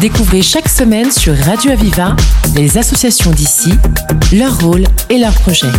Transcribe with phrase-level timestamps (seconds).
[0.00, 2.14] Découvrez chaque semaine sur Radio Aviva
[2.54, 3.72] les associations d'ici,
[4.32, 5.72] leur rôle et leurs projets.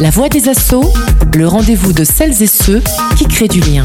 [0.00, 0.92] La voix des assauts,
[1.34, 2.82] le rendez-vous de celles et ceux
[3.16, 3.84] qui créent du lien.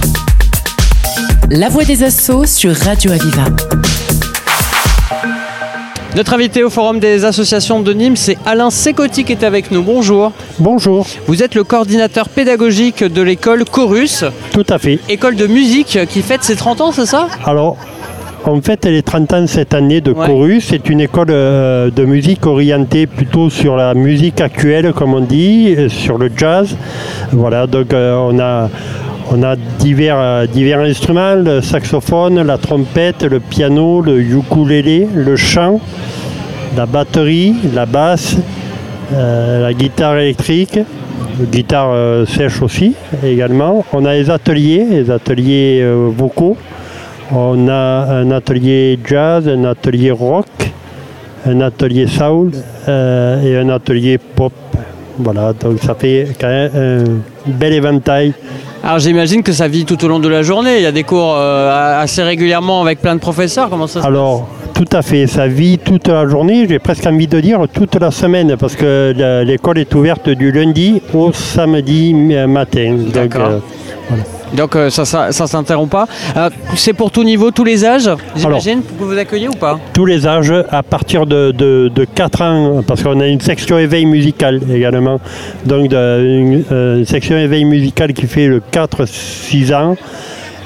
[1.50, 3.46] La voix des assauts sur Radio Aviva.
[6.16, 9.84] Notre invité au Forum des associations de Nîmes, c'est Alain Secotti qui est avec nous.
[9.84, 10.32] Bonjour.
[10.58, 11.06] Bonjour.
[11.28, 14.24] Vous êtes le coordinateur pédagogique de l'école Chorus.
[14.52, 15.00] Tout à fait.
[15.10, 17.28] École de musique qui fête ses 30 ans, c'est ça?
[17.46, 17.78] Alors,
[18.46, 20.68] en fait, elle est 30 ans cette année de Chorus.
[20.70, 25.76] C'est une école euh, de musique orientée plutôt sur la musique actuelle, comme on dit,
[25.78, 26.76] euh, sur le jazz.
[27.32, 28.70] Voilà, donc euh, on a.
[29.32, 35.80] On a divers, divers instruments, le saxophone, la trompette, le piano, le ukulélé, le chant,
[36.76, 38.38] la batterie, la basse,
[39.12, 40.80] la guitare électrique,
[41.40, 43.86] la guitare sèche aussi également.
[43.94, 46.58] On a les ateliers, les ateliers vocaux.
[47.32, 50.48] On a un atelier jazz, un atelier rock,
[51.46, 52.52] un atelier soul
[52.88, 54.54] euh, et un atelier pop.
[55.20, 58.34] Voilà, donc ça fait quand même un bel éventail.
[58.84, 60.78] Alors j'imagine que ça vit tout au long de la journée.
[60.78, 63.70] Il y a des cours euh, assez régulièrement avec plein de professeurs.
[63.70, 65.28] Comment ça se Alors, tout à fait.
[65.28, 66.66] Ça vit toute la journée.
[66.68, 71.02] J'ai presque envie de dire toute la semaine parce que l'école est ouverte du lundi
[71.14, 72.96] au samedi matin.
[73.14, 73.62] D'accord.
[74.12, 74.16] Euh,
[74.54, 76.08] donc euh, ça ne s'interrompt pas.
[76.36, 79.80] Euh, c'est pour tout niveau, tous les âges, j'imagine, pour que vous accueillez ou pas
[79.94, 84.06] Tous les âges, à partir de, de, 4 ans, parce qu'on a une section éveil
[84.06, 85.20] musical également.
[85.66, 89.96] Donc une, une, section éveil musical qui fait le 4-6 ans.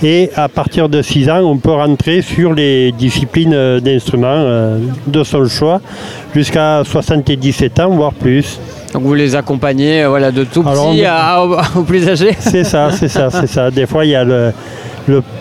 [0.04, 5.46] Et à partir de 6 ans, on peut rentrer sur les disciplines d'instruments de son
[5.48, 5.80] choix
[6.36, 8.60] jusqu'à 77 ans, voire plus.
[8.94, 11.44] Donc vous les accompagnez voilà, de tout petit à,
[11.76, 13.72] au, plus âgé C'est ça, c'est ça, c'est ça.
[13.72, 14.54] Des fois, il y a le,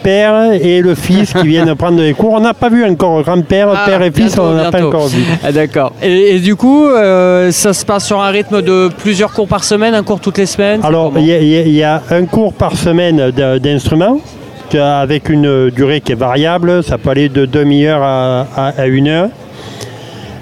[0.02, 2.32] père et le fils qui viennent prendre des cours.
[2.32, 5.22] On n'a pas vu encore grand-père, ah, père et fils, on n'a pas encore vu.
[5.44, 5.92] Ah, D'accord.
[6.02, 9.94] Et, du coup, euh, ça se passe sur un rythme de plusieurs cours par semaine,
[9.94, 14.18] un cours toutes les semaines Alors, il y, a un cours par semaine d'instruments
[14.74, 16.82] avec une durée qui est variable.
[16.82, 19.28] Ça peut aller de demi-heure à, une heure.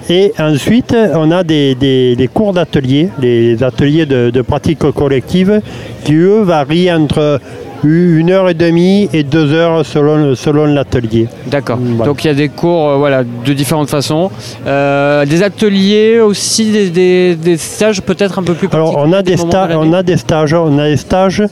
[0.08, 5.60] Et ensuite, on a des, cours d'atelier, les ateliers de pratique collective,
[6.04, 7.40] qui eux varient entre
[7.84, 11.28] une heure et demie et deux heures selon, selon l'atelier.
[11.46, 11.78] D'accord.
[11.78, 14.30] Donc il y a des cours euh, voilà, de différentes façons.
[14.66, 19.92] Euh, des ateliers aussi, des, stages peut-être un peu plus Alors on a, des on
[19.92, 21.42] a des stages, on a des stages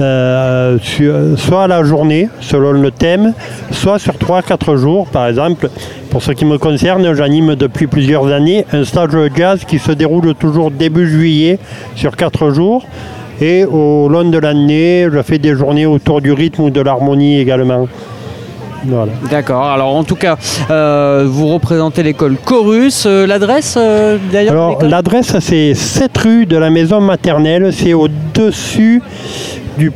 [0.00, 0.78] euh,
[1.36, 3.34] soit à la journée selon le thème,
[3.70, 5.06] soit sur 3-4 jours.
[5.06, 5.70] Par exemple,
[6.10, 9.92] pour ce qui me concerne, j'anime depuis plusieurs années un stage de jazz qui se
[9.92, 11.58] déroule toujours début juillet
[11.94, 12.84] sur 4 jours.
[13.40, 17.38] Et au long de l'année, je fais des journées autour du rythme ou de l'harmonie
[17.38, 17.86] également.
[19.30, 19.64] D'accord.
[19.64, 20.36] Alors en tout cas,
[20.70, 23.04] euh, vous représentez l'école Chorus.
[23.06, 27.72] Euh, l'adresse euh, d'ailleurs Alors l'adresse c'est 7 rue de la maison maternelle.
[27.72, 29.02] C'est au-dessus
[29.76, 29.92] du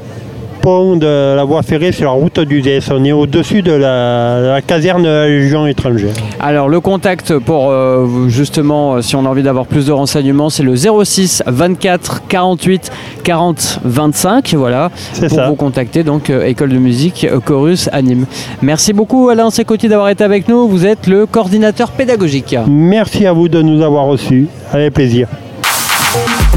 [0.61, 2.81] pont de la voie ferrée sur la route du d'Uzès.
[2.91, 6.13] On est au-dessus de la, caserne de la Légion étrangère.
[6.39, 10.51] Alors le contact pour euh, justement, euh, si on a envie d'avoir plus de renseignements,
[10.51, 12.93] c'est le 06 24 48
[13.25, 14.55] 40 25.
[14.55, 15.49] Voilà, pour ça.
[15.49, 16.03] vous contacter.
[16.05, 18.27] Donc euh, École de musique Chorus à Nîmes.
[18.63, 20.69] Merci beaucoup Alain Secotti d'avoir été avec nous.
[20.69, 22.57] Vous êtes le coordinateur pédagogique.
[22.69, 24.47] Merci à vous de nous avoir reçus.
[24.73, 25.29] Avec plaisir.